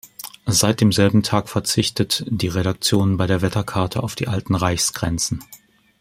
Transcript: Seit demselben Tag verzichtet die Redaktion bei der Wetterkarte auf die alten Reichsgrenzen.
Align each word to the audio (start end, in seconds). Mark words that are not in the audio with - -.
Seit 0.47 0.81
demselben 0.81 1.21
Tag 1.21 1.47
verzichtet 1.47 2.23
die 2.27 2.47
Redaktion 2.47 3.17
bei 3.17 3.27
der 3.27 3.43
Wetterkarte 3.43 4.01
auf 4.01 4.15
die 4.15 4.27
alten 4.27 4.55
Reichsgrenzen. 4.55 5.43